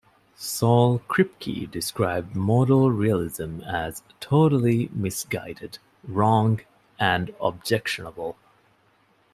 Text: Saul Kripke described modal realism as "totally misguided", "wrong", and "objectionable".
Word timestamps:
Saul 0.35 0.97
Kripke 1.07 1.69
described 1.69 2.35
modal 2.35 2.89
realism 2.89 3.61
as 3.63 4.01
"totally 4.19 4.89
misguided", 4.91 5.77
"wrong", 6.07 6.61
and 6.99 7.35
"objectionable". 7.39 8.35